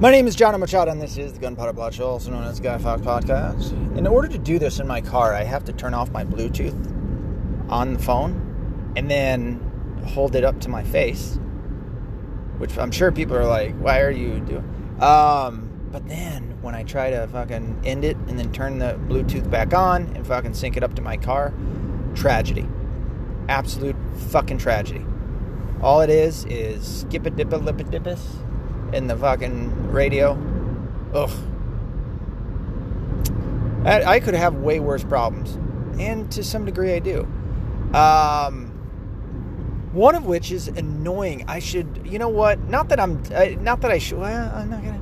[0.00, 2.60] My name is John Machado, and this is the Gunpowder Plot Show, also known as
[2.60, 3.72] Guy Fawkes Podcast.
[3.98, 7.68] In order to do this in my car, I have to turn off my Bluetooth
[7.68, 9.58] on the phone and then
[10.06, 11.40] hold it up to my face,
[12.58, 14.62] which I'm sure people are like, "Why are you doing?"
[15.00, 19.50] Um, but then when I try to fucking end it and then turn the Bluetooth
[19.50, 21.52] back on and fucking sync it up to my car,
[22.14, 22.68] tragedy,
[23.48, 23.96] absolute
[24.28, 25.04] fucking tragedy.
[25.82, 28.20] All it is is skip a dip a lip a dippus
[28.92, 30.32] in the fucking radio.
[31.14, 31.30] Ugh.
[33.84, 35.54] I, I could have way worse problems,
[36.00, 37.20] and to some degree I do.
[37.94, 38.66] Um,
[39.92, 41.44] one of which is annoying.
[41.48, 42.58] I should, you know what?
[42.68, 43.22] Not that I'm,
[43.62, 44.18] not that I should.
[44.18, 45.00] Well, I'm not gonna.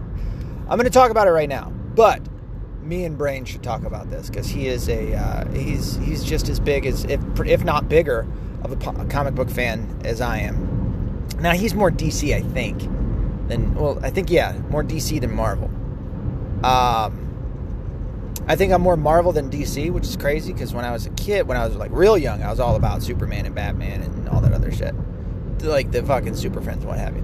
[0.69, 1.71] I'm gonna talk about it right now.
[1.95, 2.23] But
[2.83, 6.49] me and Brain should talk about this because he is a, uh, he's he's just
[6.49, 8.27] as big as, if if not bigger,
[8.63, 11.27] of a, po- a comic book fan as I am.
[11.41, 12.89] Now he's more DC, I think
[13.49, 15.71] than well, I think yeah, more DC than Marvel.
[16.65, 17.27] Um,
[18.49, 21.11] I think I'm more Marvel than DC, which is crazy because when I was a
[21.11, 24.29] kid, when I was like real young, I was all about Superman and Batman and
[24.29, 24.95] all that other shit,
[25.63, 27.23] like the fucking Super Friends, and what have you.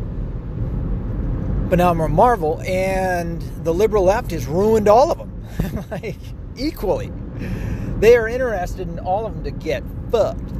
[1.68, 6.18] But now I'm more Marvel, and the liberal left has ruined all of them, like
[6.56, 7.12] equally.
[8.00, 10.52] They are interested in all of them to get fucked.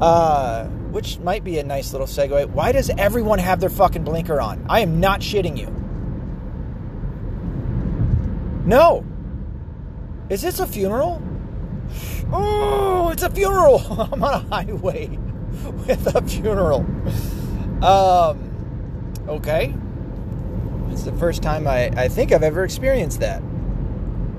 [0.00, 2.48] Uh, which might be a nice little segue.
[2.50, 4.64] Why does everyone have their fucking blinker on?
[4.68, 5.66] I am not shitting you.
[8.64, 9.04] No.
[10.30, 11.20] Is this a funeral?
[12.32, 13.80] Oh, it's a funeral.
[14.12, 15.08] I'm on a highway
[15.88, 16.86] with a funeral.
[17.84, 19.74] Um, okay.
[20.90, 23.42] It's the first time I, I think I've ever experienced that.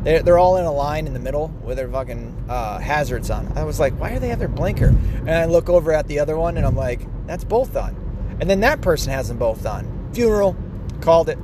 [0.05, 3.51] They're, they're all in a line in the middle with their fucking uh, hazards on.
[3.57, 4.89] I was like, why do they have their blinker?
[4.89, 8.37] And I look over at the other one and I'm like, that's both on.
[8.39, 10.11] And then that person has them both on.
[10.13, 10.55] Funeral,
[11.01, 11.39] called it.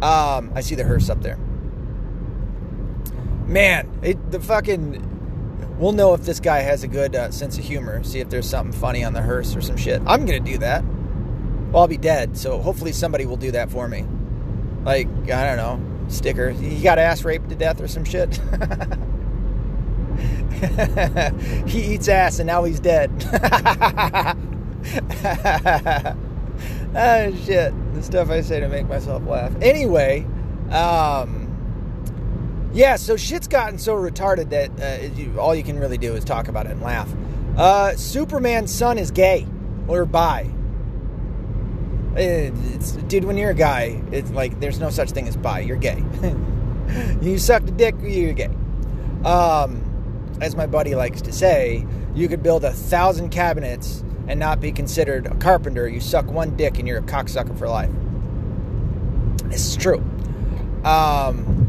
[0.00, 1.36] Um, I see the hearse up there.
[3.46, 5.10] Man, it, the fucking.
[5.78, 8.04] We'll know if this guy has a good uh, sense of humor.
[8.04, 10.00] See if there's something funny on the hearse or some shit.
[10.06, 10.84] I'm gonna do that.
[11.72, 14.06] Well, I'll be dead, so hopefully somebody will do that for me.
[14.84, 16.50] Like I don't know, sticker.
[16.50, 18.34] He got ass raped to death or some shit.
[21.66, 23.10] he eats ass and now he's dead.
[26.94, 27.94] ah, shit.
[27.94, 29.52] The stuff I say to make myself laugh.
[29.60, 30.26] Anyway,
[30.70, 31.50] um,
[32.72, 36.24] yeah, so shit's gotten so retarded that uh, you, all you can really do is
[36.24, 37.12] talk about it and laugh.
[37.56, 39.46] Uh, Superman's son is gay
[39.86, 40.50] or bi.
[42.16, 45.60] It's, dude, when you're a guy, it's like there's no such thing as bi.
[45.60, 46.02] You're gay.
[47.20, 48.50] you suck the dick, you're gay.
[49.24, 54.60] Um, as my buddy likes to say, you could build a thousand cabinets and not
[54.60, 55.88] be considered a carpenter.
[55.88, 57.90] You suck one dick and you're a cocksucker for life.
[59.44, 59.98] This is true.
[60.84, 61.64] Um,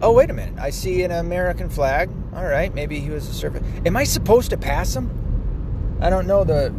[0.00, 0.58] oh, wait a minute.
[0.58, 2.10] I see an American flag.
[2.34, 3.86] All right, maybe he was a servant.
[3.86, 5.98] Am I supposed to pass him?
[6.00, 6.72] I don't know the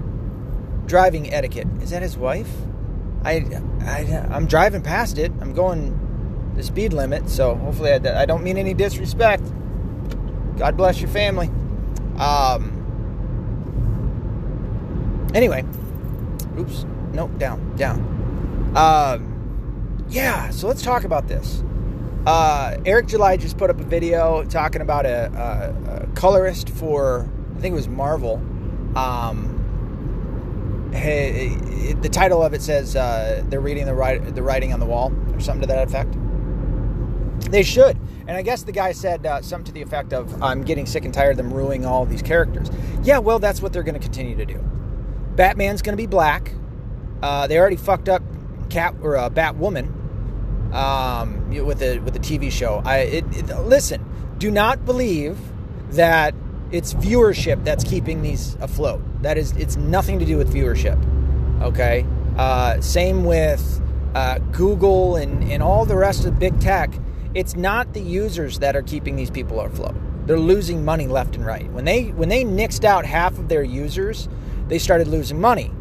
[0.90, 1.68] driving etiquette.
[1.82, 2.52] Is that his wife?
[3.24, 3.46] I,
[3.82, 5.32] I, I'm driving past it.
[5.40, 9.44] I'm going the speed limit, so hopefully I, I don't mean any disrespect.
[10.58, 11.48] God bless your family.
[12.18, 12.76] Um.
[15.34, 15.64] Anyway,
[16.58, 16.86] oops.
[17.14, 17.38] Nope.
[17.38, 17.76] Down.
[17.78, 18.00] Down.
[18.76, 20.06] Um.
[20.10, 20.50] Yeah.
[20.50, 21.64] So let's talk about this.
[22.26, 25.32] Uh, Eric July just put up a video talking about a,
[25.88, 28.36] a, a colorist for I think it was Marvel.
[28.96, 29.49] Um,
[30.92, 34.86] hey, the title of it says uh, they're reading the, write, the writing on the
[34.86, 36.16] wall or something to that effect.
[37.52, 37.98] They should.
[38.28, 41.06] And I guess the guy said uh, something to the effect of, I'm getting sick
[41.06, 42.70] and tired of them ruining all these characters.
[43.04, 44.60] Yeah, well, that's what they're going to continue to do.
[45.36, 46.54] Batman's going to be black.
[47.22, 48.22] Uh, they already fucked up
[48.70, 49.92] Cat or uh, Batwoman
[50.74, 52.82] um, with the with the TV show.
[52.86, 54.06] I it, it, listen.
[54.38, 55.38] Do not believe
[55.92, 56.34] that
[56.72, 59.02] it's viewership that's keeping these afloat.
[59.22, 60.98] That is, it's nothing to do with viewership.
[61.62, 62.06] Okay.
[62.38, 63.82] Uh, same with
[64.16, 66.94] uh, Google and and all the rest of big tech.
[67.34, 69.96] It's not the users that are keeping these people afloat.
[70.26, 71.70] They're losing money left and right.
[71.72, 74.30] When they when they nixed out half of their users,
[74.68, 75.72] they started losing money.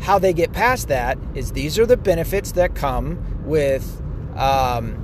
[0.00, 4.02] How they get past that is these are the benefits that come with
[4.36, 5.02] um,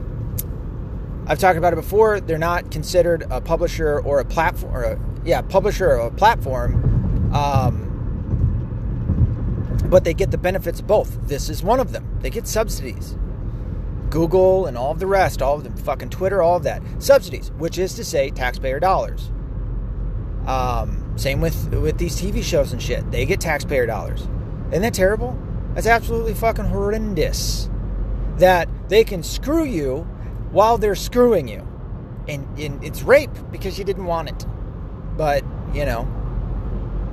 [1.27, 2.21] I've talked about it before.
[2.21, 6.92] They're not considered a publisher or a platform, or a, yeah, publisher or a platform,
[7.33, 7.89] um,
[9.87, 11.29] but they get the benefits of both.
[11.29, 12.19] This is one of them.
[12.21, 13.17] They get subsidies.
[14.11, 17.51] Google and all of the rest, all of them, fucking Twitter, all of that, subsidies,
[17.59, 19.31] which is to say, taxpayer dollars.
[20.47, 23.11] Um, same with with these TV shows and shit.
[23.11, 24.23] They get taxpayer dollars.
[24.71, 25.39] Isn't that terrible?
[25.75, 27.69] That's absolutely fucking horrendous.
[28.39, 30.01] that they can screw you
[30.51, 31.67] while they're screwing you.
[32.29, 34.47] And, and it's rape because you didn't want it.
[35.17, 35.45] But,
[35.75, 36.09] you know,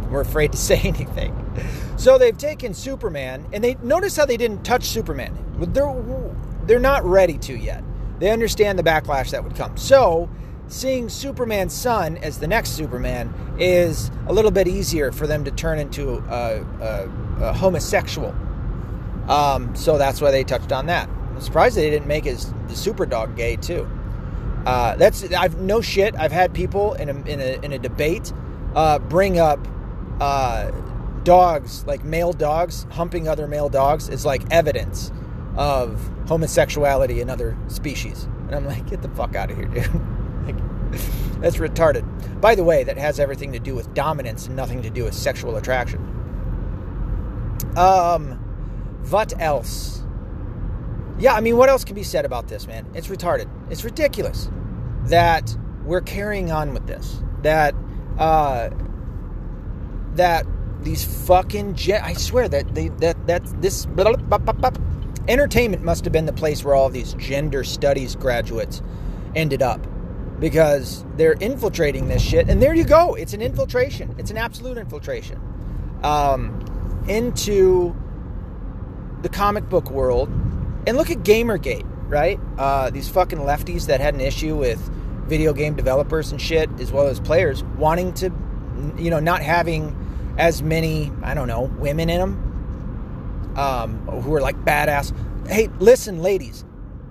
[0.10, 1.36] we're afraid to say anything.
[1.98, 5.38] So they've taken Superman, and they notice how they didn't touch Superman.
[5.60, 6.34] They're
[6.66, 7.84] they're not ready to yet.
[8.20, 9.76] They understand the backlash that would come.
[9.78, 10.30] So
[10.68, 15.52] seeing Superman's son as the next Superman is a little bit easier for them to
[15.52, 17.10] turn into a, a,
[17.42, 18.36] a homosexual.
[19.28, 21.10] Um, so that's why they touched on that.
[21.10, 23.90] I'm surprised they didn't make his the super dog gay too.
[24.66, 26.16] Uh, that's I've no shit.
[26.16, 28.34] I've had people in a in a, in a debate
[28.76, 29.60] uh, bring up
[30.20, 30.72] uh,
[31.24, 35.12] dogs like male dogs humping other male dogs is like evidence
[35.56, 38.24] of homosexuality in other species.
[38.48, 39.84] And I'm like, get the fuck out of here, dude.
[40.46, 42.42] like, that's retarded.
[42.42, 45.14] By the way, that has everything to do with dominance and nothing to do with
[45.14, 46.00] sexual attraction.
[47.76, 48.34] Um,
[49.10, 50.04] what else?
[51.20, 52.88] Yeah, I mean, what else can be said about this, man?
[52.94, 53.50] It's retarded.
[53.70, 54.50] It's ridiculous
[55.06, 57.22] that we're carrying on with this.
[57.42, 57.76] That,
[58.18, 58.70] uh,
[60.20, 60.46] that
[60.82, 62.04] these fucking jet.
[62.04, 64.72] I swear that they that that this blah, blah, blah,
[65.28, 68.82] entertainment must have been the place where all these gender studies graduates
[69.36, 69.86] ended up
[70.40, 72.50] because they're infiltrating this shit.
[72.50, 73.16] And there you go.
[73.16, 74.16] It's an infiltration.
[74.18, 75.40] It's an absolute infiltration
[76.04, 77.96] um, into
[79.22, 80.30] the comic book world.
[80.88, 82.40] And look at Gamergate, right?
[82.58, 84.80] Uh, these fucking lefties that had an issue with
[85.28, 88.32] video game developers and shit, as well as players, wanting to,
[88.98, 89.96] you know, not having
[90.40, 95.14] as many, I don't know, women in them um, who are like badass.
[95.48, 96.64] Hey, listen, ladies,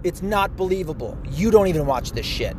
[0.03, 1.17] it's not believable.
[1.29, 2.57] You don't even watch this shit.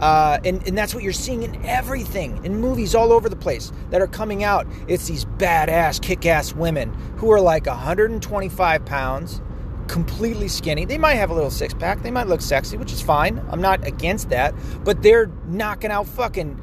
[0.00, 3.72] Uh, and, and that's what you're seeing in everything, in movies all over the place
[3.90, 4.66] that are coming out.
[4.88, 9.40] It's these badass, kick ass women who are like 125 pounds,
[9.88, 10.84] completely skinny.
[10.84, 13.44] They might have a little six pack, they might look sexy, which is fine.
[13.50, 14.54] I'm not against that.
[14.84, 16.60] But they're knocking out fucking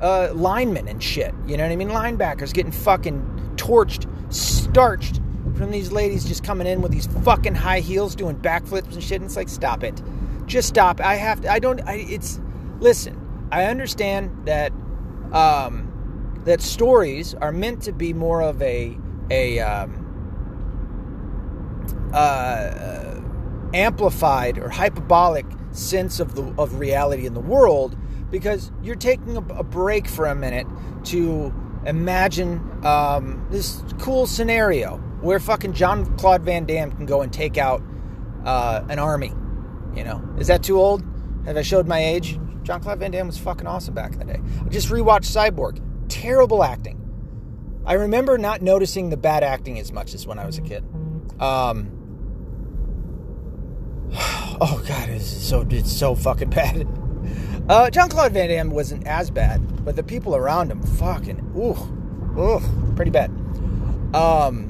[0.00, 1.34] uh, linemen and shit.
[1.46, 1.88] You know what I mean?
[1.88, 5.20] Linebackers getting fucking torched, starched
[5.56, 9.16] from these ladies just coming in with these fucking high heels doing backflips and shit.
[9.20, 10.00] And it's like, stop it.
[10.46, 11.00] Just stop.
[11.00, 12.40] I have to, I don't, I, it's,
[12.80, 14.72] listen, I understand that,
[15.32, 15.86] um,
[16.44, 18.96] that stories are meant to be more of a,
[19.30, 20.00] a, um,
[22.12, 23.20] uh,
[23.74, 27.96] amplified or hyperbolic sense of the of reality in the world
[28.30, 30.66] because you're taking a, a break for a minute
[31.04, 31.52] to
[31.86, 37.82] imagine um, this cool scenario where fucking Jean-Claude Van Damme can go and take out
[38.44, 39.32] uh, an army.
[39.94, 41.02] You know, is that too old?
[41.46, 42.38] Have I showed my age?
[42.62, 44.40] Jean-Claude Van Damme was fucking awesome back in the day.
[44.64, 45.82] I just rewatched Cyborg.
[46.08, 46.96] Terrible acting.
[47.86, 50.84] I remember not noticing the bad acting as much as when I was a kid.
[51.40, 51.90] Um,
[54.12, 56.86] oh god, it's so it's so fucking bad.
[57.70, 61.76] Uh, Jean-Claude Van Damme wasn't as bad, but the people around him, fucking, ooh,
[62.36, 62.60] ooh,
[62.96, 63.30] pretty bad.
[64.12, 64.66] Um,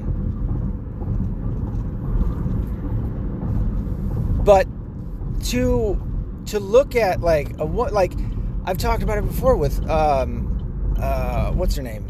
[4.45, 4.67] but
[5.45, 5.99] to
[6.45, 8.13] to look at like a what like
[8.65, 12.05] I've talked about it before with um uh what's her name?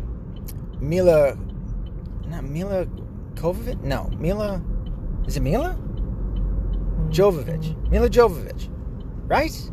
[0.82, 1.38] Mila
[2.28, 2.86] not Mila
[3.36, 4.62] Kovacic no Mila
[5.26, 5.78] is it Mila?
[7.08, 7.90] Jovovich.
[7.90, 8.68] Milla Jovovich
[9.28, 9.72] right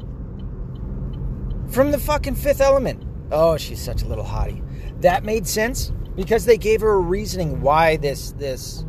[1.68, 4.62] from the fucking Fifth Element oh she's such a little hottie
[5.00, 8.84] that made sense because they gave her a reasoning why this this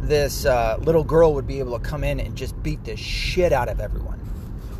[0.00, 3.52] this uh, little girl would be able to come in and just beat the shit
[3.52, 4.20] out of everyone.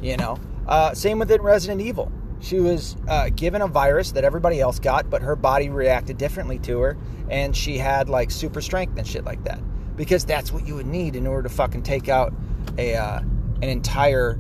[0.01, 2.11] You know, uh, same with it Resident Evil.
[2.41, 6.59] She was uh, given a virus that everybody else got, but her body reacted differently
[6.61, 6.97] to her,
[7.31, 9.61] and she had like super strength and shit like that.
[9.97, 12.33] Because that's what you would need in order to fucking take out
[12.79, 14.39] a uh, an entire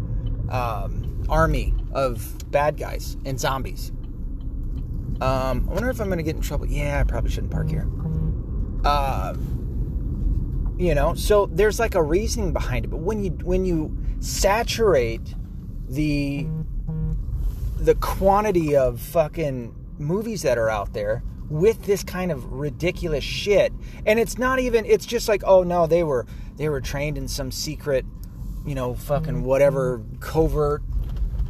[0.51, 3.91] um, army of bad guys and zombies.
[5.21, 6.67] Um, I wonder if I'm going to get in trouble.
[6.67, 7.89] Yeah, I probably shouldn't park here.
[8.85, 9.35] Uh,
[10.79, 15.35] you know so there's like a reasoning behind it but when you when you saturate
[15.89, 16.47] the
[17.79, 23.73] the quantity of fucking movies that are out there with this kind of ridiculous shit
[24.05, 26.27] and it's not even it's just like oh no they were
[26.57, 28.05] they were trained in some secret
[28.67, 30.83] you know fucking whatever covert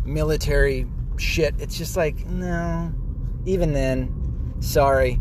[0.07, 0.87] military
[1.19, 2.93] shit it's just like no
[3.45, 5.21] even then sorry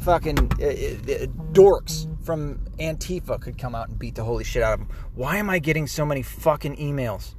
[0.00, 4.74] fucking uh, uh, dorks from Antifa could come out and beat the holy shit out
[4.74, 4.96] of them.
[5.14, 7.34] Why am I getting so many fucking emails?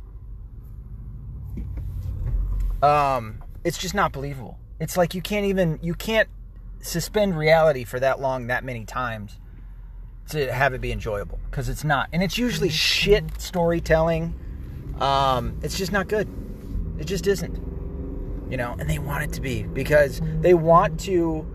[2.81, 4.57] Um, it's just not believable.
[4.79, 6.29] It's like you can't even you can't
[6.79, 9.39] suspend reality for that long that many times
[10.29, 14.37] to have it be enjoyable because it's not, and it's usually shit storytelling.
[14.99, 16.27] Um, it's just not good.
[16.99, 17.55] It just isn't,
[18.49, 18.75] you know.
[18.79, 21.45] And they want it to be because they want to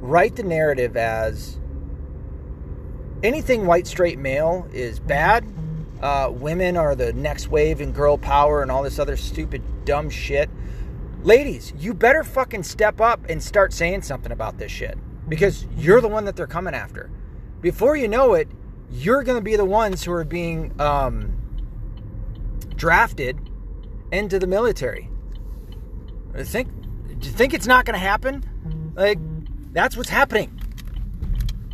[0.00, 1.58] write the narrative as
[3.22, 5.50] anything white straight male is bad.
[6.02, 10.10] Uh, women are the next wave in girl power and all this other stupid dumb
[10.10, 10.50] shit.
[11.22, 16.02] Ladies, you better fucking step up and start saying something about this shit because you're
[16.02, 17.10] the one that they're coming after.
[17.62, 18.48] Before you know it,
[18.90, 21.32] you're going to be the ones who are being um,
[22.76, 23.38] drafted
[24.12, 25.08] into the military.
[26.36, 26.68] Think,
[27.20, 28.44] do you think it's not going to happen?
[28.94, 29.18] Like,
[29.72, 30.60] that's what's happening.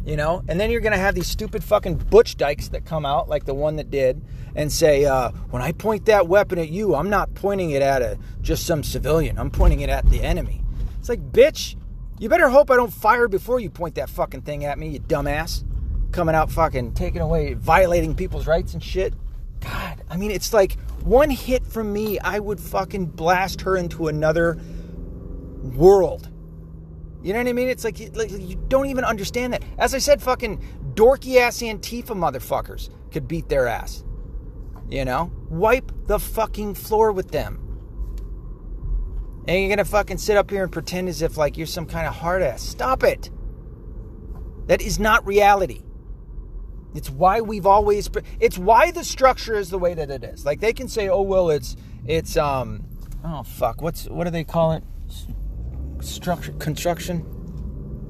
[0.05, 0.43] You know?
[0.49, 3.45] And then you're going to have these stupid fucking butch dykes that come out, like
[3.45, 4.23] the one that did,
[4.55, 8.03] and say, uh, when I point that weapon at you, I'm not pointing it at
[8.03, 9.39] a just some civilian.
[9.39, 10.63] I'm pointing it at the enemy.
[10.99, 11.77] It's like, bitch,
[12.19, 15.01] you better hope I don't fire before you point that fucking thing at me, you
[15.01, 15.65] dumbass.
[16.13, 19.15] Coming out fucking taking away, violating people's rights and shit.
[19.61, 24.09] God, I mean, it's like one hit from me, I would fucking blast her into
[24.09, 24.59] another
[25.63, 26.29] world.
[27.23, 27.69] You know what I mean?
[27.69, 29.63] It's like, like you don't even understand that.
[29.79, 30.63] As I said, fucking
[30.95, 34.05] dorky ass Antifa motherfuckers could beat their ass.
[34.89, 35.31] You know?
[35.49, 37.67] Wipe the fucking floor with them.
[39.47, 42.07] And you're gonna fucking sit up here and pretend as if like you're some kind
[42.07, 42.63] of hard ass.
[42.63, 43.31] Stop it.
[44.67, 45.83] That is not reality.
[46.95, 50.45] It's why we've always it's why the structure is the way that it is.
[50.45, 52.85] Like they can say, "Oh well, it's it's um
[53.25, 54.83] oh fuck, what's what do they call it?
[56.01, 57.21] Structure construction?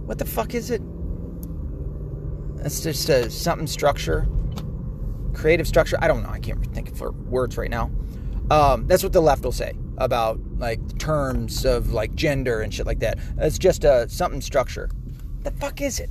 [0.07, 0.83] What the fuck is it?
[2.57, 4.27] That's just a something structure.
[5.35, 5.97] Creative structure.
[6.01, 6.31] I don't know.
[6.31, 7.91] I can't think of words right now.
[8.51, 12.87] Um, that's what the left will say about like terms of like gender and shit
[12.87, 13.19] like that.
[13.39, 14.91] It's just a something structure.
[15.43, 16.11] The fuck is it?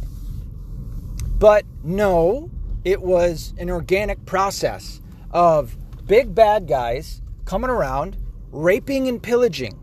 [1.37, 2.49] But no,
[2.83, 8.17] it was an organic process of big bad guys coming around,
[8.51, 9.77] raping and pillaging.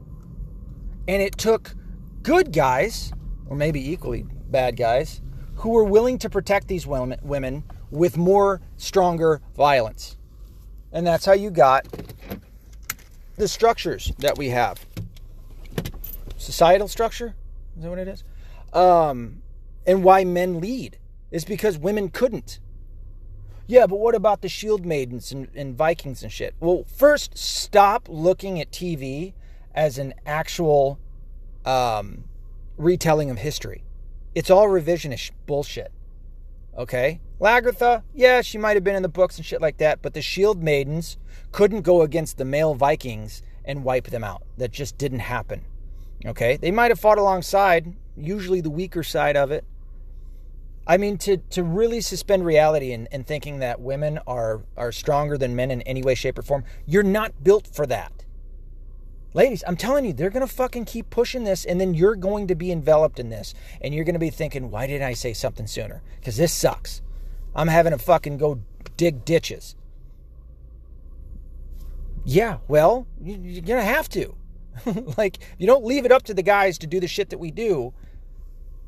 [1.09, 1.75] And it took
[2.23, 3.13] good guys,
[3.47, 5.21] or maybe equally bad guys,
[5.57, 10.17] who were willing to protect these women with more stronger violence.
[10.93, 11.87] And that's how you got
[13.37, 14.85] the structures that we have.
[16.37, 17.35] Societal structure?
[17.77, 18.25] Is that what it is?
[18.73, 19.43] Um,
[19.87, 20.99] and why men lead
[21.31, 22.59] is because women couldn't.
[23.67, 26.55] Yeah, but what about the shield maidens and, and, Vikings and shit?
[26.61, 29.33] Well, first, stop looking at TV
[29.75, 31.01] as an actual
[31.65, 32.25] um,
[32.77, 33.83] retelling of history.
[34.35, 35.93] It's all revisionist bullshit.
[36.79, 37.21] Okay?
[37.41, 40.23] Lagertha, yeah, she might have been in the books and shit like that, but the
[40.23, 41.19] shield maidens
[41.51, 44.43] couldn't go against the male Vikings and wipe them out.
[44.59, 45.65] That just didn't happen.
[46.25, 46.57] Okay?
[46.57, 49.65] They might have fought alongside, usually the weaker side of it,
[50.87, 55.37] I mean, to, to really suspend reality and, and thinking that women are, are stronger
[55.37, 58.25] than men in any way, shape, or form, you're not built for that.
[59.35, 62.47] Ladies, I'm telling you, they're going to fucking keep pushing this, and then you're going
[62.47, 63.53] to be enveloped in this.
[63.83, 66.03] And you're going to be thinking, why didn't I say something sooner?
[66.19, 67.03] Because this sucks.
[67.55, 68.61] I'm having to fucking go
[68.97, 69.77] dig ditches.
[72.25, 74.37] Yeah, well, you're going to have to.
[75.19, 77.51] like, you don't leave it up to the guys to do the shit that we
[77.51, 77.93] do.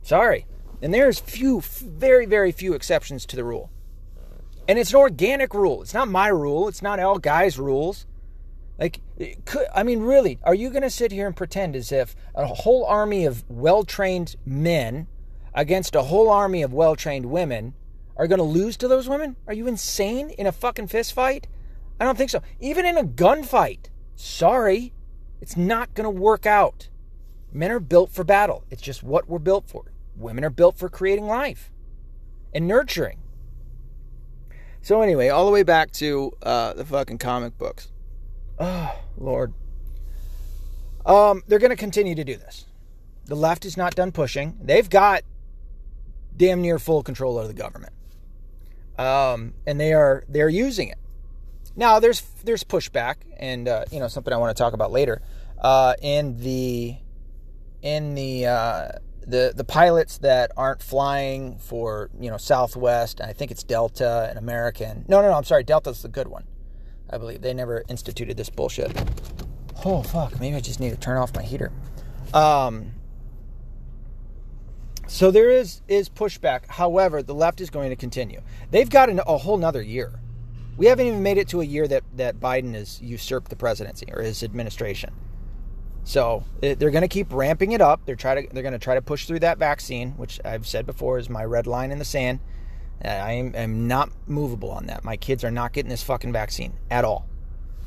[0.03, 0.47] Sorry.
[0.81, 3.71] And there's few, very, very few exceptions to the rule.
[4.69, 5.83] And it's an organic rule.
[5.83, 6.69] It's not my rule.
[6.69, 8.07] It's not all guys' rules.
[8.79, 9.01] Like,
[9.45, 12.47] could, I mean, really, are you going to sit here and pretend as if a
[12.47, 15.09] whole army of well trained men
[15.53, 17.75] against a whole army of well trained women
[18.17, 19.37] are going to lose to those women?
[19.49, 21.49] Are you insane in a fucking fist fight?
[21.99, 22.43] I don't think so.
[22.61, 24.93] Even in a gunfight, sorry,
[25.41, 26.89] it's not going to work out.
[27.53, 28.65] Men are built for battle.
[28.71, 29.91] It's just what we're built for.
[30.19, 31.71] Women are built for creating life
[32.53, 33.19] and nurturing.
[34.83, 37.89] So, anyway, all the way back to uh, the fucking comic books.
[38.59, 39.53] Oh, Lord.
[41.05, 42.67] Um, they're going to continue to do this.
[43.27, 44.59] The left is not done pushing.
[44.61, 45.23] They've got
[46.37, 47.93] damn near full control of the government.
[48.97, 50.99] Um, and they are they're using it.
[51.77, 55.23] Now there's there's pushback, and uh, you know something I want to talk about later.
[55.59, 56.97] Uh, in the
[57.83, 58.89] in the uh,
[59.29, 64.27] the the pilots that aren't flying for you know Southwest, and I think it's Delta
[64.31, 65.05] and American.
[65.07, 65.37] No, no, no.
[65.37, 65.65] I'm sorry.
[65.65, 66.45] Delta's the good one.
[67.11, 68.91] I believe they never instituted this bullshit.
[69.85, 70.41] Oh fuck!
[70.41, 71.71] Maybe I just need to turn off my heater.
[72.33, 72.93] Um.
[75.07, 76.67] So there is is pushback.
[76.67, 78.41] However, the left is going to continue.
[78.71, 80.21] They've got an, a whole nother year.
[80.77, 84.07] We haven't even made it to a year that that Biden has usurped the presidency
[84.13, 85.15] or his administration.
[86.09, 88.07] So they're going to keep ramping it up.
[88.07, 90.87] They're trying to they're going to try to push through that vaccine, which I've said
[90.87, 92.41] before is my red line in the sand.
[93.05, 95.05] I am, am not movable on that.
[95.05, 97.27] My kids are not getting this fucking vaccine at all.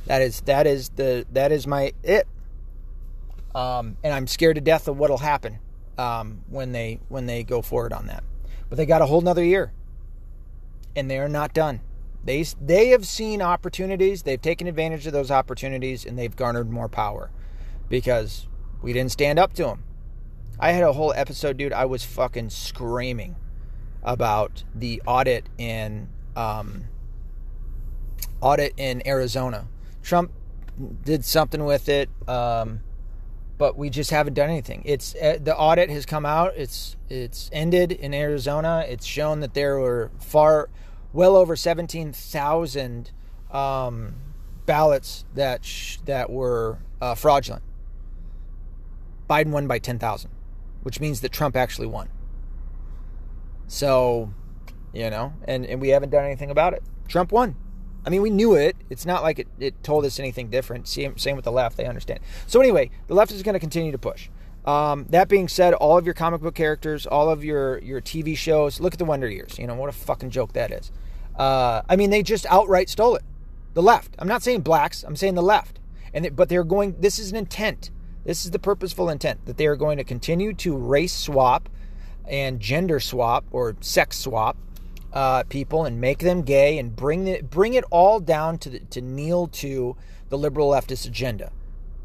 [0.05, 2.27] That is that is the that is my it.
[3.55, 5.57] Um, and I'm scared to death of what'll happen
[5.97, 8.23] um, when they when they go forward on that.
[8.69, 9.73] But they got a whole nother year,
[10.95, 11.81] and they are not done.
[12.23, 14.21] They they have seen opportunities.
[14.21, 17.31] They've taken advantage of those opportunities, and they've garnered more power
[17.91, 18.47] because
[18.81, 19.83] we didn't stand up to him.
[20.59, 21.73] I had a whole episode, dude.
[21.73, 23.35] I was fucking screaming
[24.01, 26.85] about the audit in um,
[28.39, 29.67] audit in Arizona.
[30.01, 30.31] Trump
[31.03, 32.79] did something with it, um,
[33.57, 34.81] but we just haven't done anything.
[34.85, 36.53] It's uh, the audit has come out.
[36.55, 38.85] It's it's ended in Arizona.
[38.87, 40.69] It's shown that there were far
[41.11, 43.11] well over seventeen thousand
[43.51, 44.15] um,
[44.65, 47.63] ballots that sh- that were uh, fraudulent.
[49.31, 50.31] Biden won by ten thousand
[50.83, 52.09] which means that Trump actually won.
[53.67, 54.33] So,
[54.93, 56.83] you know, and, and we haven't done anything about it.
[57.07, 57.55] Trump won.
[58.05, 58.75] I mean, we knew it.
[58.89, 60.87] It's not like it, it told us anything different.
[60.87, 61.77] Same, same with the left.
[61.77, 62.19] They understand.
[62.47, 64.29] So, anyway, the left is going to continue to push.
[64.65, 68.35] Um, that being said, all of your comic book characters, all of your, your TV
[68.35, 69.57] shows, look at the Wonder Years.
[69.59, 70.91] You know, what a fucking joke that is.
[71.37, 73.23] Uh, I mean, they just outright stole it.
[73.73, 74.15] The left.
[74.19, 75.79] I'm not saying blacks, I'm saying the left.
[76.13, 77.91] And it, But they're going, this is an intent.
[78.23, 81.69] This is the purposeful intent that they are going to continue to race swap
[82.27, 84.57] and gender swap or sex swap
[85.11, 88.79] uh, people and make them gay and bring it bring it all down to the,
[88.79, 89.95] to kneel to
[90.29, 91.51] the liberal leftist agenda,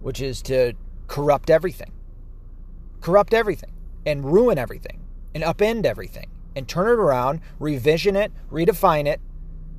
[0.01, 0.73] which is to
[1.07, 1.93] corrupt everything,
[3.01, 3.73] corrupt everything,
[4.05, 5.01] and ruin everything,
[5.35, 9.21] and upend everything, and turn it around, revision it, redefine it.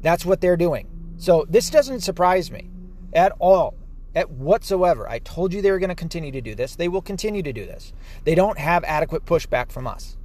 [0.01, 0.87] That's what they're doing.
[1.17, 2.69] So this doesn't surprise me
[3.11, 3.73] at all
[4.15, 5.07] at whatsoever.
[5.07, 6.75] I told you they were going to continue to do this.
[6.75, 7.93] They will continue to do this.
[8.23, 10.17] They don't have adequate pushback from us.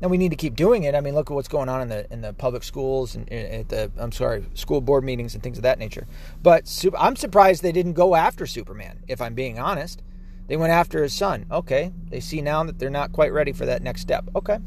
[0.00, 0.94] Now we need to keep doing it.
[0.94, 3.70] I mean, look at what's going on in the in the public schools and at
[3.70, 6.06] the I'm sorry, school board meetings and things of that nature.
[6.42, 9.02] But I'm surprised they didn't go after Superman.
[9.08, 10.02] If I'm being honest,
[10.48, 11.46] they went after his son.
[11.50, 14.28] Okay, they see now that they're not quite ready for that next step.
[14.36, 14.58] Okay,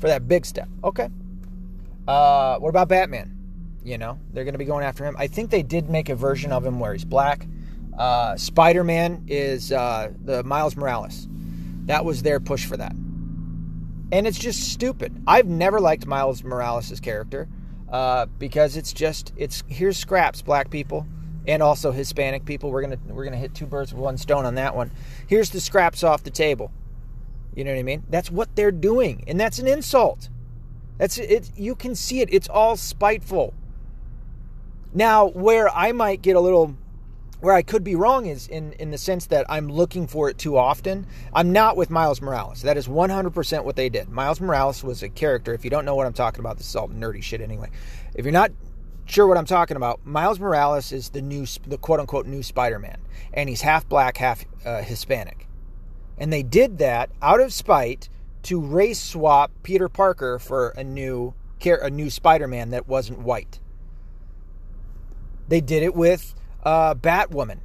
[0.00, 0.68] for that big step.
[0.84, 1.08] Okay.
[2.06, 3.36] Uh, what about Batman?
[3.84, 5.16] You know, they're going to be going after him.
[5.18, 7.46] I think they did make a version of him where he's black
[7.98, 11.26] uh, Spider Man is uh, the Miles Morales.
[11.86, 12.92] That was their push for that.
[12.92, 15.22] And it's just stupid.
[15.26, 17.48] I've never liked Miles Morales' character
[17.90, 21.06] uh, because it's just it's here's scraps, black people,
[21.46, 22.70] and also Hispanic people.
[22.70, 24.90] We're gonna we're gonna hit two birds with one stone on that one.
[25.26, 26.70] Here's the scraps off the table.
[27.54, 28.04] You know what I mean?
[28.08, 30.28] That's what they're doing, and that's an insult.
[30.98, 31.50] That's it.
[31.56, 32.28] You can see it.
[32.32, 33.54] It's all spiteful.
[34.94, 36.76] Now, where I might get a little
[37.40, 40.38] where I could be wrong is in, in the sense that I'm looking for it
[40.38, 41.06] too often.
[41.32, 42.62] I'm not with Miles Morales.
[42.62, 44.08] That is 100% what they did.
[44.08, 45.54] Miles Morales was a character.
[45.54, 47.70] If you don't know what I'm talking about, this is all nerdy shit anyway.
[48.14, 48.50] If you're not
[49.06, 52.78] sure what I'm talking about, Miles Morales is the new, the quote unquote new Spider
[52.78, 52.98] Man.
[53.32, 55.46] And he's half black, half uh, Hispanic.
[56.16, 58.08] And they did that out of spite
[58.44, 63.60] to race swap Peter Parker for a new, a new Spider Man that wasn't white.
[65.46, 66.34] They did it with
[66.68, 67.60] uh, Batwoman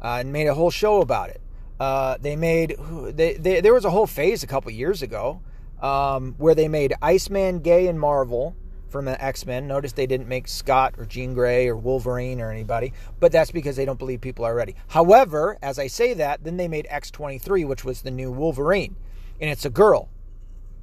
[0.00, 1.40] uh, and made a whole show about it.
[1.80, 2.76] Uh, they made
[3.10, 5.40] they, they, there was a whole phase a couple years ago
[5.82, 8.54] um, where they made Iceman gay in Marvel
[8.88, 9.66] from the X Men.
[9.66, 13.74] Notice they didn't make Scott or Jean Grey or Wolverine or anybody, but that's because
[13.74, 14.76] they don't believe people are ready.
[14.88, 18.30] However, as I say that, then they made X twenty three, which was the new
[18.30, 18.94] Wolverine,
[19.40, 20.10] and it's a girl.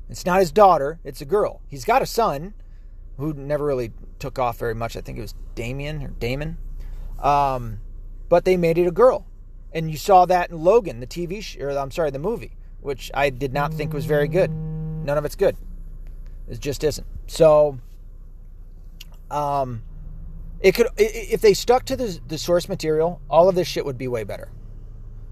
[0.09, 1.61] It's not his daughter; it's a girl.
[1.69, 2.53] He's got a son
[3.17, 4.97] who never really took off very much.
[4.97, 6.57] I think it was Damien or Damon.
[7.25, 7.79] Um,
[8.29, 9.25] but they made it a girl.
[9.73, 13.11] And you saw that in Logan, the TV, sh- or I'm sorry, the movie, which
[13.13, 14.51] I did not think was very good.
[14.51, 15.57] None of it's good.
[16.47, 17.07] It just isn't.
[17.27, 17.79] So,
[19.31, 19.81] um,
[20.61, 23.97] it could if they stuck to the, the source material, all of this shit would
[23.97, 24.49] be way better.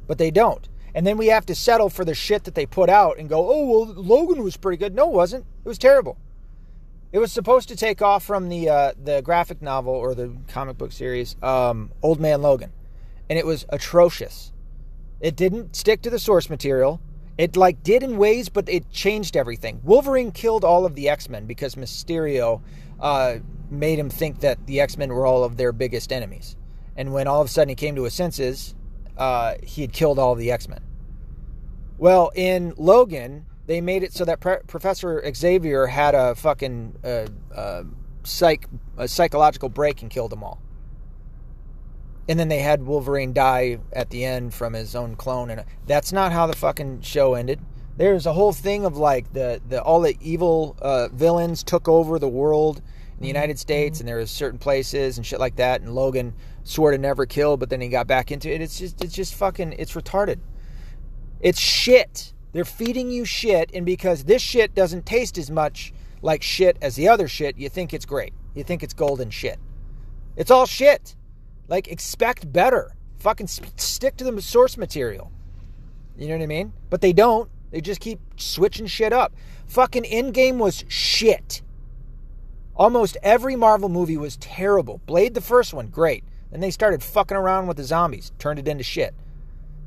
[0.07, 0.67] But they don't.
[0.95, 3.49] And then we have to settle for the shit that they put out and go,
[3.49, 4.93] oh, well, Logan was pretty good.
[4.93, 5.45] No, it wasn't.
[5.63, 6.17] It was terrible.
[7.13, 10.79] It was supposed to take off from the uh, the graphic novel or the comic
[10.79, 12.73] book series, um, Old Man Logan,
[13.29, 14.51] and it was atrocious.
[15.21, 16.99] It didn't stick to the source material.
[17.37, 19.79] It like did in ways, but it changed everything.
[19.83, 22.63] Wolverine killed all of the X Men because Mysterio
[22.99, 23.35] uh,
[23.69, 26.57] made him think that the X Men were all of their biggest enemies.
[26.95, 28.73] And when all of a sudden he came to his senses,
[29.17, 30.81] uh, he had killed all of the X Men.
[31.99, 37.27] Well, in Logan, they made it so that Pre- Professor Xavier had a fucking uh,
[37.53, 37.83] uh,
[38.23, 40.61] psych a psychological break and killed them all.
[42.27, 46.13] And then they had Wolverine die at the end from his own clone, and that's
[46.13, 47.59] not how the fucking show ended.
[47.97, 52.17] There's a whole thing of like the, the all the evil uh, villains took over
[52.19, 52.81] the world
[53.17, 55.81] in the United States, and there was certain places and shit like that.
[55.81, 58.61] And Logan swore to never kill, but then he got back into it.
[58.61, 60.39] It's just it's just fucking it's retarded.
[61.41, 62.33] It's shit.
[62.53, 66.95] They're feeding you shit, and because this shit doesn't taste as much like shit as
[66.95, 68.33] the other shit, you think it's great.
[68.53, 69.59] You think it's golden shit.
[70.37, 71.15] It's all shit.
[71.67, 72.95] Like expect better.
[73.19, 75.31] Fucking stick to the source material.
[76.17, 76.73] You know what I mean?
[76.89, 77.49] But they don't.
[77.71, 79.33] They just keep switching shit up.
[79.65, 81.63] Fucking Endgame was shit.
[82.75, 85.01] Almost every Marvel movie was terrible.
[85.05, 86.23] Blade, the first one, great.
[86.51, 89.15] Then they started fucking around with the zombies, turned it into shit.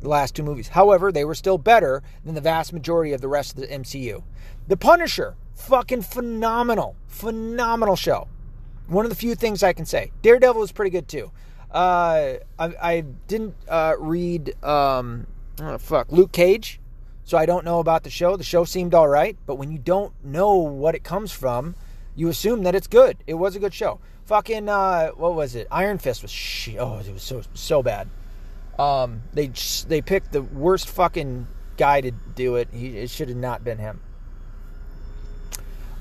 [0.06, 0.68] The last two movies.
[0.68, 4.22] However, they were still better than the vast majority of the rest of the MCU.
[4.68, 6.94] The Punisher, fucking phenomenal.
[7.08, 8.28] Phenomenal show.
[8.86, 10.12] One of the few things I can say.
[10.22, 11.32] Daredevil was pretty good too.
[11.72, 15.26] Uh, I, I, didn't uh, read, um,
[15.60, 16.78] oh, fuck, Luke Cage.
[17.24, 18.36] So I don't know about the show.
[18.36, 21.74] The show seemed all right, but when you don't know what it comes from,
[22.14, 23.16] you assume that it's good.
[23.26, 23.98] It was a good show.
[24.26, 25.66] Fucking uh, what was it?
[25.68, 28.08] Iron Fist was sh- oh, it was so so bad.
[28.78, 29.50] Um, they
[29.88, 32.68] they picked the worst fucking guy to do it.
[32.72, 34.00] He it should have not been him.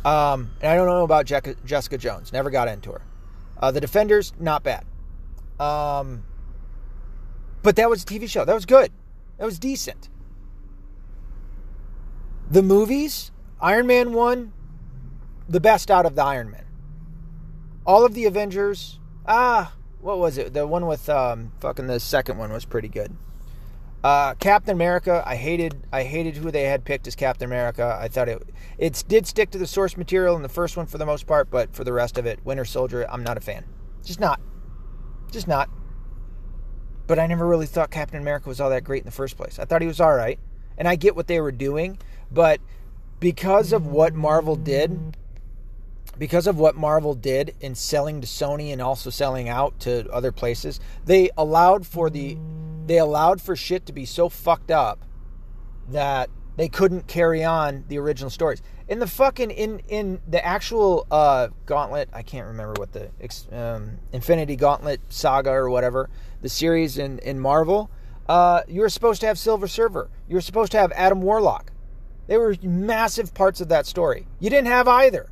[0.04, 2.32] Um, and I don't know about Jessica Jones.
[2.32, 3.02] Never got into her.
[3.58, 4.86] Uh, the Defenders, not bad.
[5.60, 6.24] Um,
[7.64, 8.46] but that was a TV show.
[8.46, 8.92] That was good.
[9.40, 10.10] That was decent.
[12.52, 14.54] The movies, Iron Man 1,
[15.50, 16.66] the best out of the Iron Man.
[17.86, 19.74] All of the Avengers, ah,
[20.06, 20.54] what was it?
[20.54, 23.18] The one with um, fucking the second one was pretty good.
[24.04, 25.82] Uh, Captain America, I hated.
[25.92, 27.98] I hated who they had picked as Captain America.
[28.00, 31.00] I thought it it did stick to the source material in the first one for
[31.00, 33.66] the most part, but for the rest of it, Winter Soldier, I'm not a fan.
[34.04, 34.40] Just not.
[35.32, 35.72] Just not.
[37.08, 39.58] But I never really thought Captain America was all that great in the first place.
[39.58, 40.40] I thought he was all right,
[40.78, 41.98] and I get what they were doing,
[42.32, 42.62] but
[43.20, 45.18] because of what Marvel did,
[46.18, 50.32] because of what Marvel did in selling to Sony and also selling out to other
[50.32, 52.38] places, they allowed for the
[52.86, 55.04] they allowed for shit to be so fucked up
[55.90, 58.62] that they couldn't carry on the original stories.
[58.88, 63.10] In the fucking in in the actual uh, Gauntlet, I can't remember what the
[63.52, 66.10] um, Infinity Gauntlet saga or whatever
[66.42, 67.90] the series in in Marvel.
[68.28, 70.10] Uh, you were supposed to have Silver Surfer.
[70.28, 71.72] You were supposed to have Adam Warlock.
[72.28, 74.28] They were massive parts of that story.
[74.40, 75.30] You didn't have either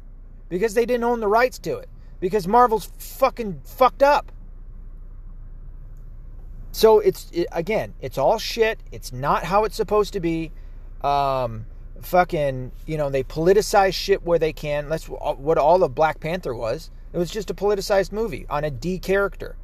[0.54, 1.90] because they didn't own the rights to it
[2.20, 4.32] because Marvel's fucking fucked up.
[6.72, 8.80] So it's it, again, it's all shit.
[8.92, 10.52] It's not how it's supposed to be.
[11.02, 11.66] Um,
[12.02, 14.90] fucking, you know, they politicize shit where they can.
[14.90, 16.92] That's what all of Black Panther was.
[17.14, 19.56] It was just a politicized movie on a D character.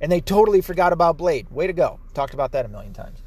[0.00, 1.50] And they totally forgot about Blade.
[1.50, 1.98] Way to go.
[2.14, 3.24] Talked about that a million times.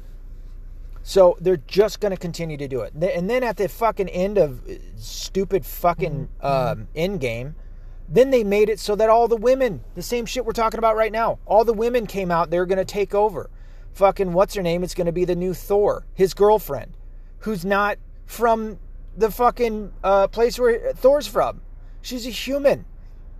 [1.02, 2.94] So they're just going to continue to do it.
[2.94, 7.56] And then at the fucking end of uh, stupid fucking um, end game,
[8.08, 10.96] then they made it so that all the women, the same shit we're talking about
[10.96, 12.50] right now, all the women came out.
[12.50, 13.50] They're going to take over.
[13.94, 14.84] Fucking what's her name?
[14.84, 16.96] It's going to be the new Thor, his girlfriend,
[17.40, 18.78] who's not from
[19.16, 21.60] the fucking uh, place where Thor's from.
[22.00, 22.84] She's a human,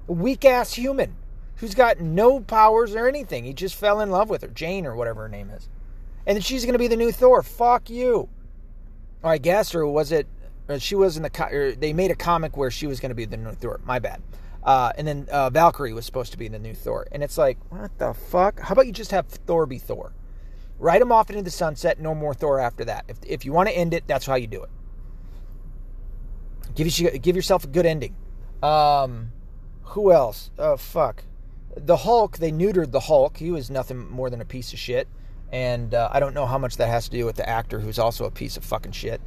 [0.08, 1.16] a weak ass human
[1.56, 3.44] who's got no powers or anything.
[3.44, 5.68] He just fell in love with her, Jane or whatever her name is
[6.26, 7.42] and then she's going to be the new Thor.
[7.42, 8.28] Fuck you.
[9.22, 10.26] Or I guess, or was it?
[10.68, 11.76] Or she was in the.
[11.78, 13.80] they made a comic where she was going to be the new Thor.
[13.84, 14.22] My bad.
[14.62, 17.58] Uh, and then uh, Valkyrie was supposed to be the new Thor, and it's like,
[17.70, 18.60] what the fuck?
[18.60, 20.12] How about you just have Thor be Thor?
[20.78, 22.00] Write him off into the sunset.
[22.00, 23.04] No more Thor after that.
[23.08, 24.70] If if you want to end it, that's how you do it.
[26.76, 28.14] Give you give yourself a good ending.
[28.62, 29.30] Um,
[29.82, 30.52] who else?
[30.58, 31.24] Oh fuck,
[31.76, 32.38] the Hulk.
[32.38, 33.38] They neutered the Hulk.
[33.38, 35.08] He was nothing more than a piece of shit
[35.52, 37.98] and uh, I don't know how much that has to do with the actor who's
[37.98, 39.20] also a piece of fucking shit.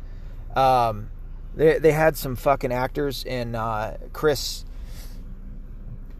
[0.55, 1.11] Um,
[1.55, 4.65] they they had some fucking actors in uh, Chris,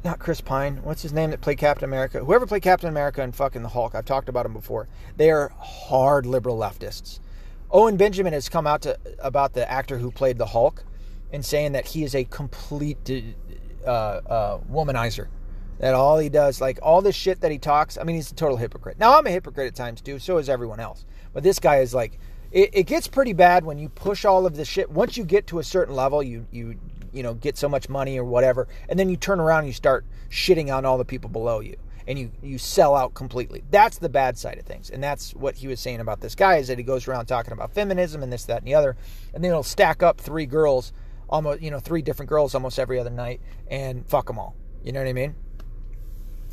[0.03, 0.77] not Chris Pine.
[0.83, 2.23] What's his name that played Captain America?
[2.23, 3.95] Whoever played Captain America and fucking the Hulk.
[3.95, 4.87] I've talked about him before.
[5.17, 7.19] They are hard liberal leftists.
[7.71, 10.85] Owen Benjamin has come out to about the actor who played the Hulk
[11.33, 12.97] and saying that he is a complete
[13.85, 15.27] uh, uh, womanizer
[15.79, 18.35] that all he does, like all the shit that he talks, I mean, he's a
[18.35, 18.99] total hypocrite.
[18.99, 21.05] Now, I'm a hypocrite at times too, so is everyone else.
[21.33, 22.19] But this guy is like,
[22.51, 24.89] it, it gets pretty bad when you push all of this shit.
[24.89, 26.75] Once you get to a certain level, you, you,
[27.11, 29.73] you know, get so much money or whatever, and then you turn around and you
[29.73, 31.75] start shitting on all the people below you.
[32.07, 33.63] And you, you sell out completely.
[33.71, 34.91] That's the bad side of things.
[34.91, 37.51] And that's what he was saying about this guy is that he goes around talking
[37.51, 38.95] about feminism and this, that, and the other.
[39.33, 40.93] And then he'll stack up three girls,
[41.27, 44.55] almost, you know, three different girls almost every other night and fuck them all.
[44.83, 45.33] You know what I mean?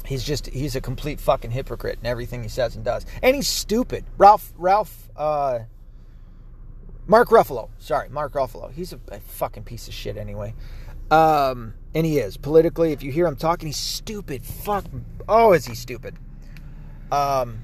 [0.04, 3.48] He's just he's a complete fucking hypocrite in everything he says and does and he's
[3.48, 5.60] stupid ralph ralph uh
[7.06, 7.68] Mark Ruffalo.
[7.78, 8.72] Sorry, Mark Ruffalo.
[8.72, 10.54] He's a, a fucking piece of shit anyway.
[11.10, 12.92] Um, and he is politically.
[12.92, 14.44] If you hear him talking, he's stupid.
[14.44, 14.84] Fuck.
[15.28, 16.16] Oh, is he stupid?
[17.10, 17.60] Um,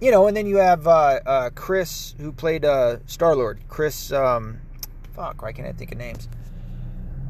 [0.00, 3.60] you know, and then you have uh, uh, Chris, who played uh, Star Lord.
[3.68, 4.58] Chris, um,
[5.14, 6.28] fuck, why can't I think of names?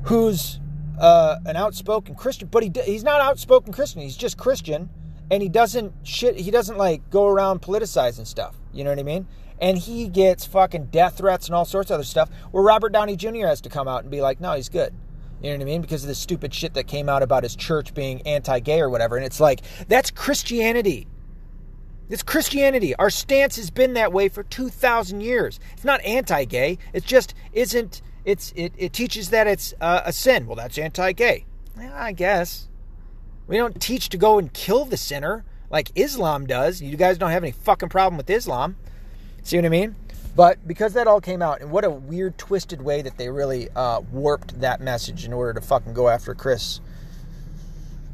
[0.04, 0.60] Who's
[0.98, 4.02] uh, an outspoken Christian, but he he's not outspoken Christian.
[4.02, 4.90] He's just Christian,
[5.30, 6.36] and he doesn't shit.
[6.36, 8.56] He doesn't like go around politicizing stuff.
[8.72, 9.26] You know what I mean?
[9.60, 12.30] And he gets fucking death threats and all sorts of other stuff.
[12.50, 13.46] Where Robert Downey Jr.
[13.46, 14.94] has to come out and be like, "No, he's good."
[15.40, 15.82] You know what I mean?
[15.82, 19.16] Because of the stupid shit that came out about his church being anti-gay or whatever.
[19.16, 21.06] And it's like that's Christianity.
[22.08, 22.94] It's Christianity.
[22.96, 25.60] Our stance has been that way for 2,000 years.
[25.74, 28.02] It's not anti gay, it just isn't.
[28.28, 30.46] It's, it, it teaches that it's uh, a sin.
[30.46, 31.46] Well, that's anti gay.
[31.78, 32.68] Yeah, I guess.
[33.46, 36.82] We don't teach to go and kill the sinner like Islam does.
[36.82, 38.76] You guys don't have any fucking problem with Islam.
[39.42, 39.96] See what I mean?
[40.36, 43.70] But because that all came out, and what a weird, twisted way that they really
[43.74, 46.80] uh, warped that message in order to fucking go after Chris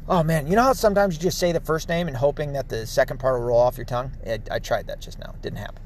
[0.07, 2.69] Oh man, you know how sometimes you just say the first name and hoping that
[2.69, 4.11] the second part will roll off your tongue?
[4.25, 5.31] I, I tried that just now.
[5.33, 5.81] It didn't happen.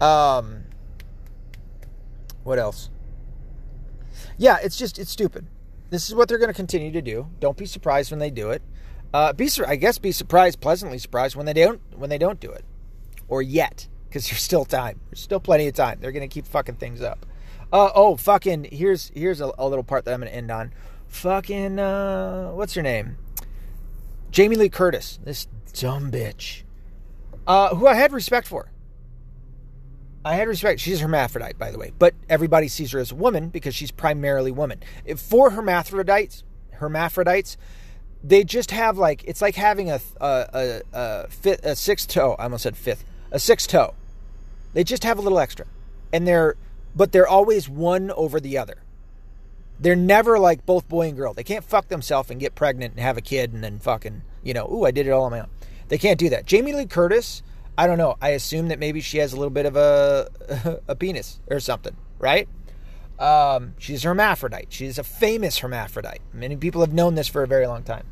[0.00, 0.62] Um,
[2.44, 2.90] what else?
[4.40, 5.46] Yeah, it's just it's stupid.
[5.90, 7.28] This is what they're going to continue to do.
[7.40, 8.62] Don't be surprised when they do it.
[9.12, 12.50] Uh, be I guess be surprised, pleasantly surprised when they don't when they don't do
[12.50, 12.64] it,
[13.28, 14.98] or yet, because there's still time.
[15.10, 15.98] There's still plenty of time.
[16.00, 17.26] They're going to keep fucking things up.
[17.70, 18.68] Uh, oh, fucking!
[18.72, 20.72] Here's here's a, a little part that I'm going to end on.
[21.08, 23.18] Fucking uh, what's her name?
[24.30, 26.62] Jamie Lee Curtis, this dumb bitch,
[27.46, 28.69] uh, who I had respect for.
[30.24, 30.80] I had respect.
[30.80, 33.90] She's a hermaphrodite, by the way, but everybody sees her as a woman because she's
[33.90, 34.80] primarily woman.
[35.04, 37.56] If for hermaphrodites, hermaphrodites,
[38.22, 42.36] they just have like it's like having a a, a, a, fifth, a sixth toe.
[42.38, 43.94] I almost said fifth, a sixth toe.
[44.74, 45.66] They just have a little extra,
[46.12, 46.56] and they're
[46.94, 48.82] but they're always one over the other.
[49.78, 51.32] They're never like both boy and girl.
[51.32, 54.52] They can't fuck themselves and get pregnant and have a kid and then fucking, you
[54.52, 55.48] know, ooh, I did it all on my own.
[55.88, 56.44] They can't do that.
[56.44, 57.42] Jamie Lee Curtis,
[57.76, 58.16] I don't know.
[58.20, 61.96] I assume that maybe she has a little bit of a a penis or something,
[62.18, 62.48] right?
[63.18, 64.68] Um, she's hermaphrodite.
[64.70, 66.22] She's a famous hermaphrodite.
[66.32, 68.06] Many people have known this for a very long time.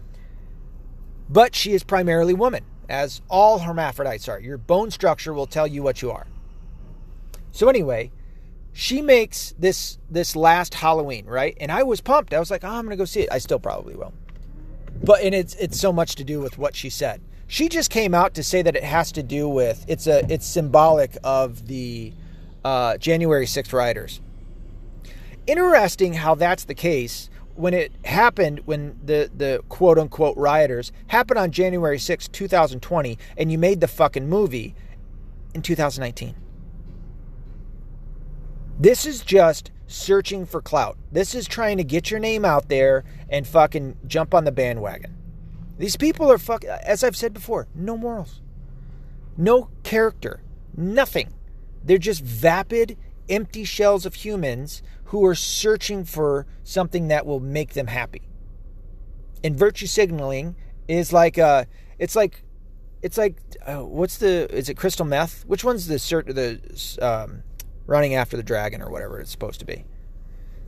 [1.31, 4.41] But she is primarily woman, as all hermaphrodites are.
[4.41, 6.27] Your bone structure will tell you what you are.
[7.53, 8.13] So anyway,
[8.73, 11.57] she makes this this last Halloween, right?
[11.61, 12.33] And I was pumped.
[12.33, 13.29] I was like, oh, I'm gonna go see it.
[13.33, 14.13] I still probably will.
[15.03, 17.21] But and it's it's so much to do with what she said.
[17.51, 20.47] She just came out to say that it has to do with it's a it's
[20.47, 22.13] symbolic of the
[22.63, 24.21] uh, January 6th rioters.
[25.47, 31.39] Interesting how that's the case when it happened when the the quote unquote rioters happened
[31.39, 34.75] on January 6, 2020, and you made the fucking movie
[35.55, 36.37] in 2019.
[38.79, 40.99] This is just searching for clout.
[41.11, 45.18] This is trying to get your name out there and fucking jump on the bandwagon.
[45.79, 48.43] These people are fuck as I've said before, no morals.
[49.37, 50.43] No character.
[50.77, 51.33] Nothing.
[51.85, 57.75] They're just vapid, empty shells of humans who are searching for something that will make
[57.75, 58.23] them happy.
[59.45, 60.57] And virtue signaling
[60.89, 61.65] is like uh
[61.99, 62.43] it's like
[63.01, 65.45] it's like uh, what's the is it crystal meth?
[65.47, 67.45] Which one's the cert the um
[67.87, 69.85] running after the dragon or whatever it's supposed to be.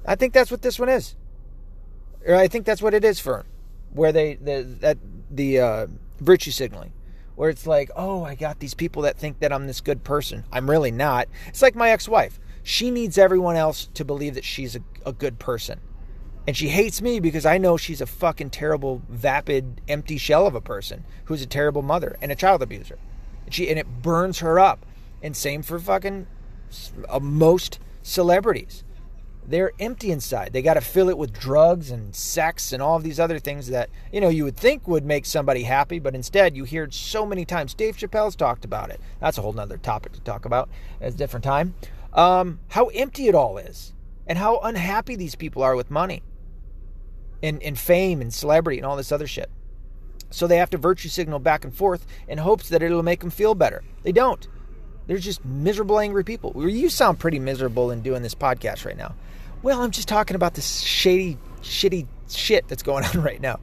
[0.06, 1.16] I think that's what this one is.
[2.24, 3.44] Or I think that's what it is for
[3.92, 4.98] where they the that
[5.30, 5.86] the uh,
[6.18, 6.92] virtue signaling
[7.36, 10.44] where it's like, "Oh, I got these people that think that I'm this good person.
[10.52, 12.38] I'm really not." It's like my ex-wife.
[12.62, 15.80] She needs everyone else to believe that she's a, a good person.
[16.46, 20.54] And she hates me because I know she's a fucking terrible, vapid, empty shell of
[20.54, 22.98] a person who's a terrible mother and a child abuser.
[23.44, 24.84] And she and it burns her up.
[25.22, 26.26] And same for fucking
[27.08, 28.84] uh, most celebrities.
[29.46, 30.52] They're empty inside.
[30.52, 33.68] They got to fill it with drugs and sex and all of these other things
[33.68, 36.94] that, you know, you would think would make somebody happy, but instead you hear it
[36.94, 37.74] so many times.
[37.74, 39.00] Dave Chappelle's talked about it.
[39.18, 40.68] That's a whole nother topic to talk about
[41.00, 41.74] at a different time.
[42.12, 43.92] Um, how empty it all is
[44.26, 46.22] and how unhappy these people are with money
[47.42, 49.50] and, and fame and celebrity and all this other shit.
[50.30, 53.30] So they have to virtue signal back and forth in hopes that it'll make them
[53.30, 53.82] feel better.
[54.02, 54.46] They don't.
[55.06, 56.52] They're just miserable, angry people.
[56.56, 59.16] You sound pretty miserable in doing this podcast right now.
[59.62, 63.60] Well, I'm just talking about this shady, shitty shit that's going on right now.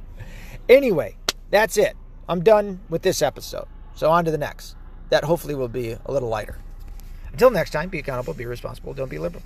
[0.69, 1.17] Anyway,
[1.49, 1.95] that's it.
[2.29, 3.67] I'm done with this episode.
[3.95, 4.75] So on to the next.
[5.09, 6.57] That hopefully will be a little lighter.
[7.31, 9.35] Until next time, be accountable, be responsible, don't be liberal.